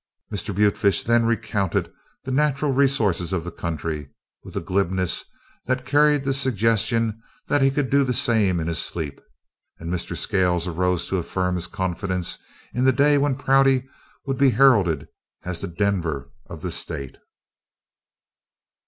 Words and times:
Mr. 0.33 0.51
Butefish 0.55 1.03
then 1.03 1.27
recounted 1.27 1.93
the 2.23 2.31
natural 2.31 2.71
resources 2.71 3.31
of 3.31 3.43
the 3.43 3.51
country 3.51 4.09
with 4.43 4.55
a 4.55 4.59
glibness 4.59 5.23
that 5.67 5.85
carried 5.85 6.23
the 6.23 6.33
suggestion 6.33 7.21
that 7.47 7.61
he 7.61 7.69
could 7.69 7.91
do 7.91 8.03
the 8.03 8.11
same 8.11 8.59
in 8.59 8.65
his 8.65 8.79
sleep, 8.79 9.21
and 9.77 9.93
Mr. 9.93 10.17
Scales 10.17 10.67
arose 10.67 11.05
to 11.05 11.17
affirm 11.17 11.53
his 11.53 11.67
confidence 11.67 12.39
in 12.73 12.83
the 12.83 12.91
day 12.91 13.19
when 13.19 13.35
Prouty 13.35 13.87
would 14.25 14.39
be 14.39 14.49
heralded 14.49 15.07
as 15.45 15.61
"the 15.61 15.67
Denver 15.67 16.31
of 16.47 16.63
the 16.63 16.71
State." 16.71 17.19